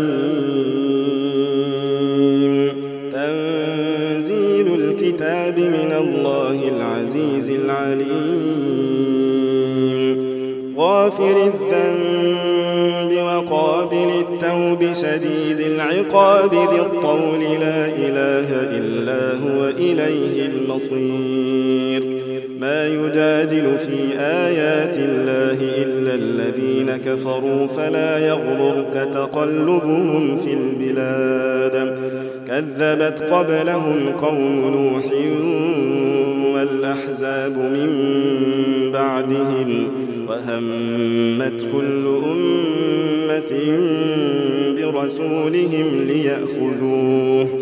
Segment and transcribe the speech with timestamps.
[3.12, 8.22] تنزيل الكتاب من الله العزيز العليم
[10.78, 18.46] غافر الذنب وقابل التوب شديد العقاب ذي الطول لا إله
[18.78, 22.02] إلا هو إليه المصير
[22.60, 25.21] ما يجادل في آيات الله
[26.14, 31.98] الذين كفروا فلا يغررك تقلبهم في البلاد
[32.48, 35.12] كذبت قبلهم قوم نوح
[36.54, 38.20] والأحزاب من
[38.92, 39.86] بعدهم
[40.28, 43.82] وهمت كل أمة
[44.82, 47.61] برسولهم ليأخذوه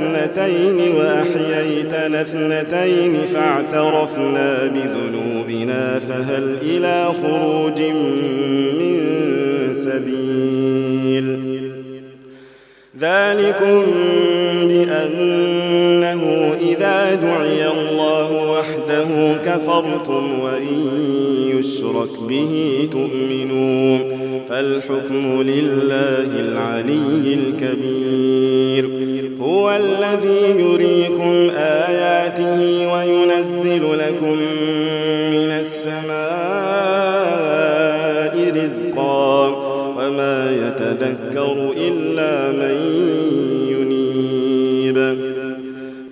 [0.00, 7.82] اثنتين وأحييتنا اثنتين فاعترفنا بذنوبنا فهل إلى خروج
[8.80, 9.00] من
[9.72, 11.50] سبيل
[13.00, 13.82] ذلكم
[14.62, 20.90] بأنه إذا دعي الله وحده كفرتم وإن
[21.58, 24.00] يشرك به تؤمنون
[24.48, 28.99] فالحكم لله العلي الكبير
[29.60, 34.32] هو الذي يريكم آياته وينزل لكم
[35.32, 38.34] من السماء
[38.64, 39.34] رزقا
[39.98, 42.74] وما يتذكر إلا من
[43.72, 44.96] ينيب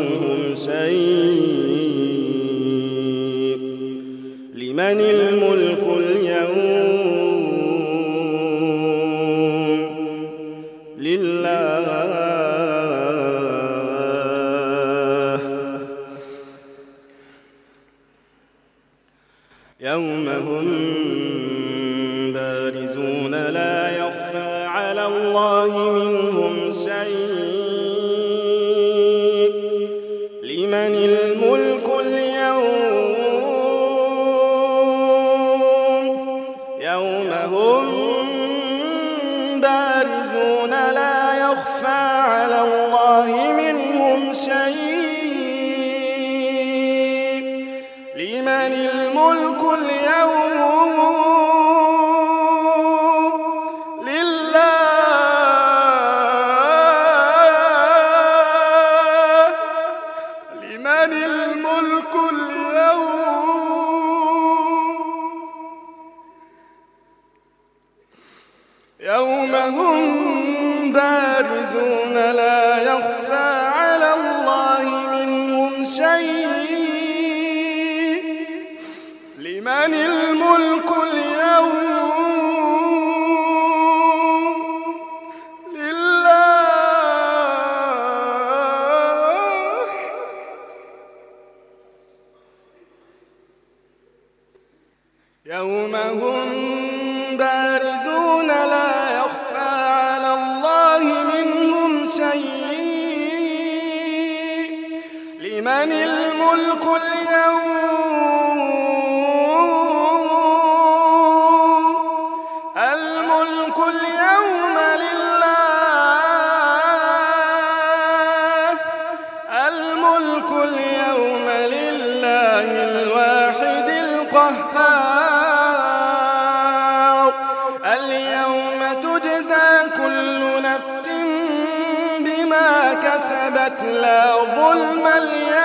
[134.57, 135.64] ظلم اليوم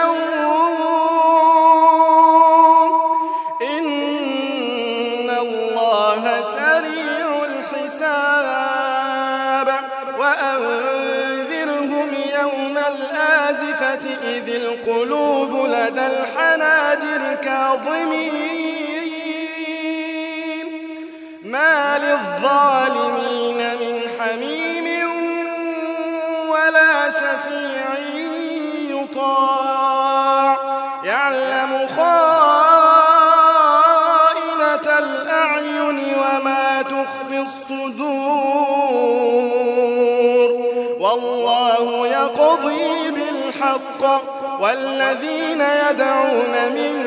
[44.62, 47.02] والذين يدعون من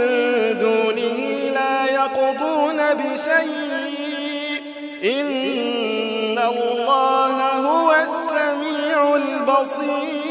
[0.60, 1.16] دونه
[1.54, 4.62] لا يقضون بشيء
[5.04, 10.21] إن الله هو السميع البصير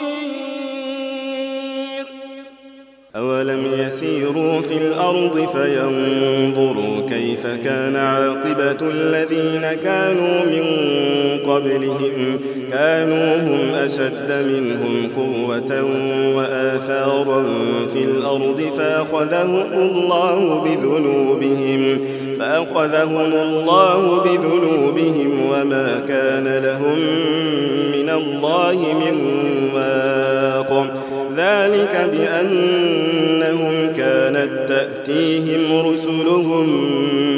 [3.22, 10.66] أولم يسيروا في الأرض فينظروا كيف كان عاقبة الذين كانوا من
[11.52, 12.40] قبلهم
[12.72, 15.84] كانوا هم أشد منهم قوة
[16.36, 17.44] وآثارا
[17.94, 21.98] في الأرض فأخذهم الله بذنوبهم
[22.40, 26.98] فأخذهم الله بذنوبهم وما كان لهم
[27.94, 29.32] من الله من
[29.76, 30.61] واق
[31.52, 36.66] ذلك بأنهم كانت تأتيهم رسلهم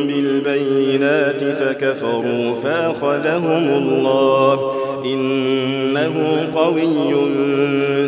[0.07, 4.71] بالبينات فكفروا فأخذهم الله
[5.05, 6.13] إنه
[6.55, 7.13] قوي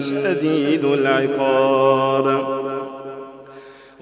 [0.02, 2.55] شديد العقاب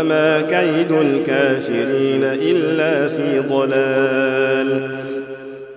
[0.00, 4.90] وما كيد الكافرين إلا في ضلال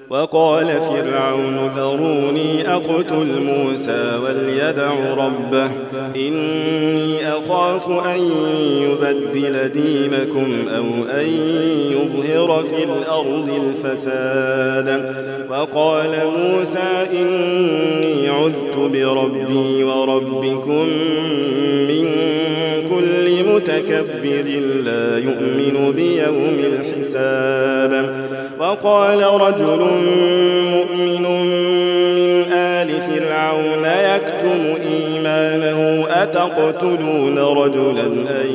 [0.10, 5.70] وقال فرعون ذروني أقتل موسى وليدع ربه
[6.16, 8.20] إني أخاف أن
[8.82, 10.46] يبدل دينكم
[10.78, 10.84] أو
[11.20, 11.26] أن
[11.92, 13.50] يظهر في الأرض
[13.86, 15.16] الفساد
[15.50, 16.10] وقال
[16.40, 20.86] موسى إني عذت بربي وربكم
[21.90, 21.97] من
[23.58, 24.48] متكبر
[24.86, 28.16] لا يؤمن بيوم الحساب
[28.60, 29.86] وقال رجل
[30.74, 31.24] مؤمن
[32.16, 38.06] من آل فرعون يكتم إيمانه أتقتلون رجلا
[38.44, 38.50] أن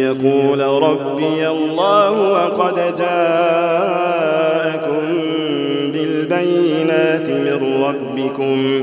[0.00, 5.02] يقول ربي الله وقد جاءكم
[5.92, 8.82] بالبينات من ربكم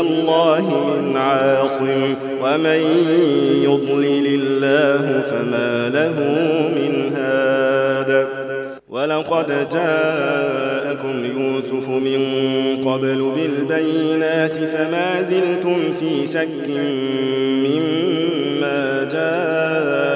[0.00, 1.88] الله من عاصم
[2.42, 2.80] ومن
[3.62, 6.14] يضلل الله فما له
[6.74, 8.26] من هاد
[8.88, 12.26] ولقد جاءكم يوسف من
[12.84, 16.78] قبل بالبينات فما زلتم في شك
[17.64, 20.15] مما جاءكم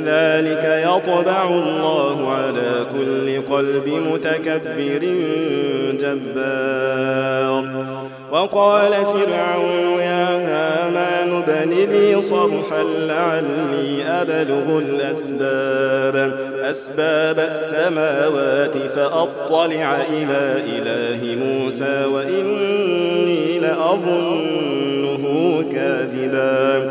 [0.00, 5.02] كذلك يطبع الله على كل قلب متكبر
[5.92, 7.64] جبار
[8.32, 21.20] وقال فرعون يا هامان بن لي صرحا لعلي أبلغ الأسباب أسباب السماوات فأطلع إلى إله
[21.44, 25.24] موسى وإني لأظنه
[25.72, 26.90] كاذبا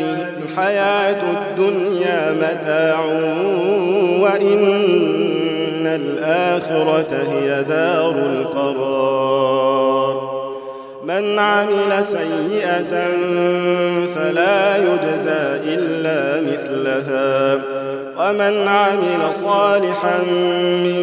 [0.00, 3.04] هذه الحياة الدنيا متاع
[4.20, 10.32] وإن الآخرة هي دار القرار
[11.04, 13.08] من عمل سيئة
[14.14, 17.62] فلا يجزى إلا مثلها
[18.18, 20.18] ومن عمل صالحا
[20.84, 21.00] من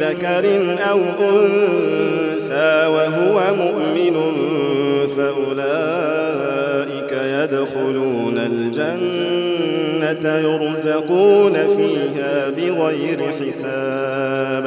[0.00, 0.44] ذكر
[0.90, 4.16] أو أنثى وهو مؤمن
[5.16, 6.23] فأولئك
[7.44, 14.64] يدخلون الجنة يرزقون فيها بغير حساب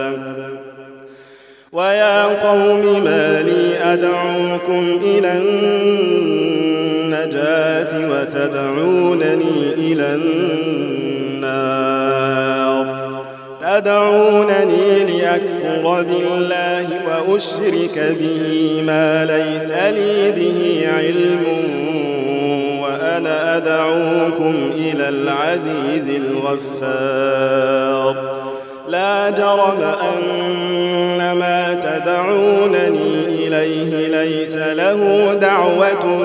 [1.72, 12.88] ويا قوم ما لي أدعوكم إلى النجاة وتدعونني إلى النار
[13.62, 18.44] تدعونني لأكفر بالله وأشرك به
[18.88, 21.44] ما ليس لي به علم
[22.98, 28.16] وأنا أدعوكم إلى العزيز الغفار
[28.90, 33.10] لا جرم أن ما تدعونني
[33.48, 36.24] إليه ليس له دعوة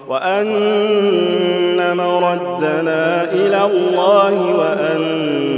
[0.09, 0.57] وأن
[1.97, 5.52] مردنا إلى الله وأن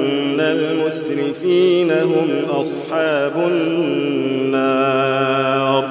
[1.10, 5.88] المسرفين هم أصحاب النار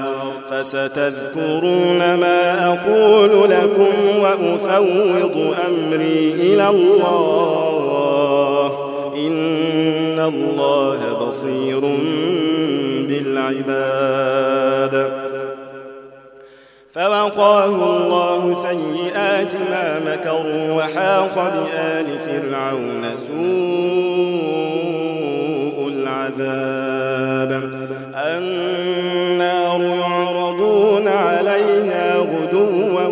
[0.49, 3.91] فستذكرون ما أقول لكم
[4.21, 11.79] وأفوض أمري إلى الله إن الله بصير
[13.07, 15.23] بالعباد
[16.91, 24.02] فوقاه الله سيئات ما مكروا وحاق بآل فرعون سوء
[26.43, 27.63] الْعَذَابَ
[28.37, 33.07] النار يعرضون عليها غدوا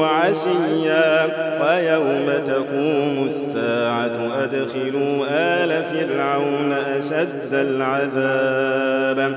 [0.00, 1.24] وعشيا
[1.64, 9.36] ويوم تقوم الساعة أدخلوا آل فرعون أشد العذاب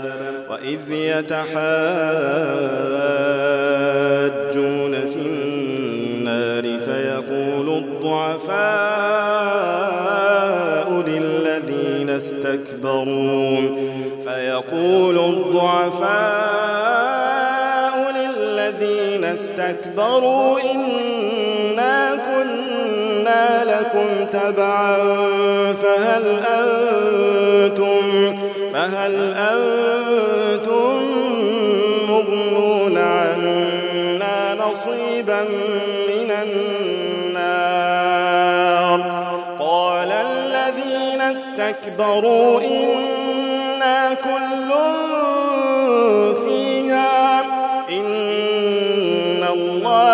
[0.50, 2.97] وإذ يتحاب
[19.78, 20.27] أكثر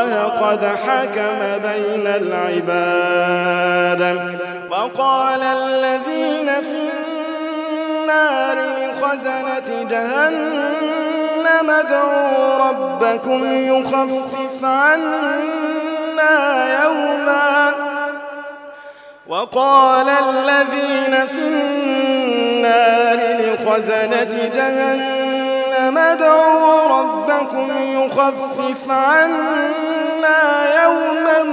[0.04, 4.22] الله قد حكم بين العباد
[4.72, 15.36] وقال الذين في النار لخزنة جهنم ادعوا ربكم يخفف عنا
[16.84, 17.72] يوما
[19.28, 29.74] وقال الذين في النار لخزنة جهنم ادعوا ربكم يخفف عنا
[30.84, 31.44] يوما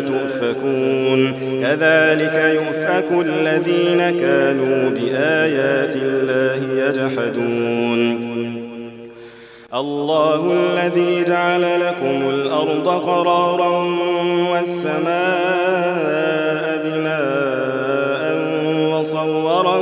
[0.00, 8.04] تؤفكون كذلك يؤفك الذين كانوا بآيات الله يجحدون
[9.74, 13.96] الله الذي جعل لكم الأرض قرارا
[14.52, 15.63] والسماء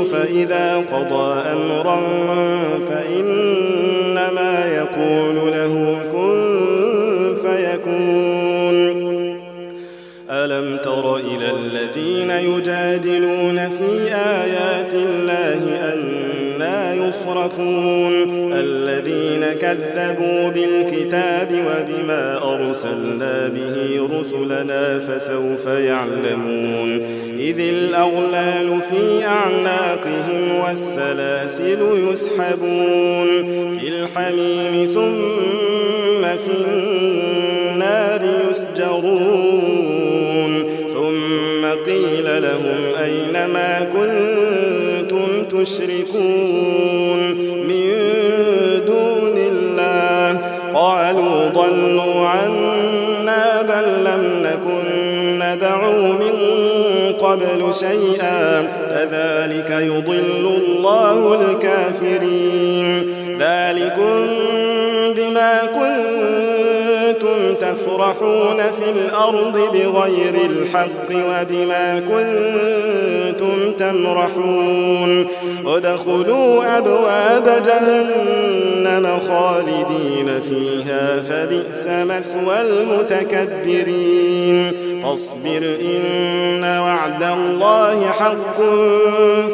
[0.00, 2.00] يوسف إذا قضى أمرا
[2.88, 8.12] فإنما يقول له كن فيكون
[10.30, 15.60] ألم تر إلى الذين يجادلون في آيات الله
[15.94, 18.12] أنى يصرفون
[18.52, 27.02] الذين كذبوا بالكتاب وبما أرسلنا به رسلنا فسوف يعلمون
[27.42, 31.78] إذ الأغلال في أعناقهم والسلاسل
[32.10, 33.28] يسحبون
[33.78, 39.14] في الحميم ثم في النار يسجرون
[40.92, 46.00] ثم قيل لهم أين ما كنتم تشركون
[47.68, 47.92] من
[48.86, 50.38] دون الله
[50.74, 52.61] قالوا ضلوا عنا
[57.32, 63.08] قبل شيئا كذلك يضل الله الكافرين
[63.40, 64.26] ذلكم
[65.16, 66.11] بما كنتم
[67.62, 75.26] تفرحون في الأرض بغير الحق وبما كنتم تمرحون
[75.66, 84.72] ادخلوا أبواب جهنم خالدين فيها فبئس مثوى المتكبرين
[85.02, 88.60] فاصبر إن وعد الله حق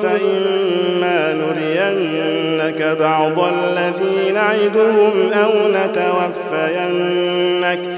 [0.02, 7.97] فإما نرينك بعض الذي نعدهم أو نتوفينك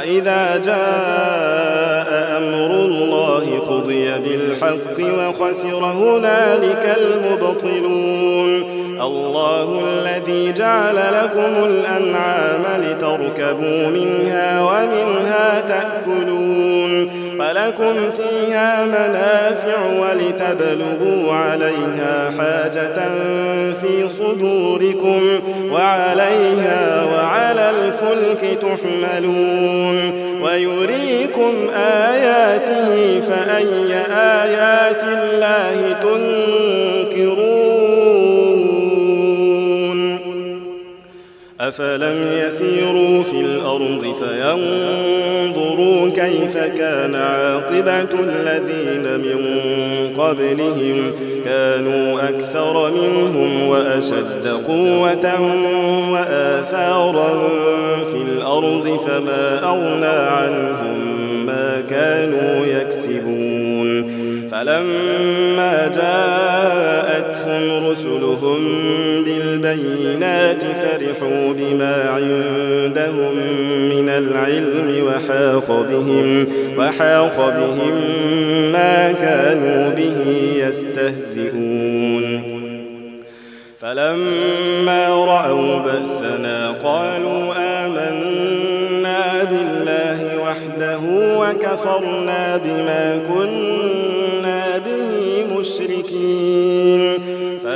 [0.00, 8.62] فإذا جاء أمر الله قضي بالحق وخسر هنالك المبطلون
[9.00, 23.08] الله الذي جعل لكم الأنعام لتركبوا منها ومنها تأكلون فلكم فيها منافع ولتبلغوا عليها حاجة
[23.72, 25.20] في صدوركم
[25.72, 26.99] وعليها
[27.90, 31.54] الفلك تحملون ويريكم
[32.12, 37.69] آياته فأي آيات الله تنكرون
[41.70, 49.42] أفلم يسيروا في الأرض فينظروا كيف كان عاقبة الذين من
[50.18, 51.12] قبلهم
[51.44, 55.56] كانوا أكثر منهم وأشد قوة
[56.12, 57.38] وآثارا
[58.04, 62.99] في الأرض فما أغنى عنهم ما كانوا يكسبون
[64.50, 68.56] فلما جاءتهم رسلهم
[69.24, 73.34] بالبينات فرحوا بما عندهم
[73.90, 76.46] من العلم وحاق بهم
[76.78, 77.92] وحاق بهم
[78.72, 80.16] ما كانوا به
[80.58, 82.42] يستهزئون
[83.78, 90.98] فلما رأوا بأسنا قالوا آمنا بالله وحده
[91.38, 93.60] وكفرنا بما كنا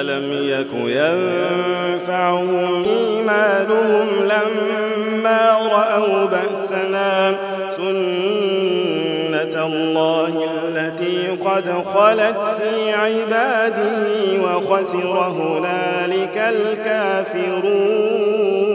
[0.06, 7.34] فلم يك ينفعهم إيمانهم لما رأوا بأسنا
[7.76, 11.64] سنة الله التي قد
[11.94, 13.84] خلت في عباده
[14.42, 18.73] وخسر هنالك الكافرون